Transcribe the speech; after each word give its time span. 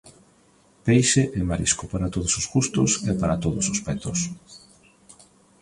Peixe 0.85 1.21
e 1.39 1.39
marisco 1.49 1.83
para 1.91 2.11
todos 2.15 2.33
os 2.39 2.45
gustos 2.53 2.89
e 3.09 3.13
para 3.21 3.39
todos 3.43 3.65
os 3.73 3.79
petos. 3.85 4.19